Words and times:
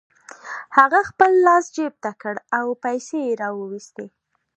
هغه 0.77 0.99
خپل 1.09 1.31
لاس 1.47 1.65
جيب 1.75 1.93
ته 2.03 2.11
کړ 2.21 2.35
او 2.57 2.67
پيسې 2.83 3.17
يې 3.27 3.33
را 3.41 3.49
و 3.53 3.59
ايستې. 3.75 4.05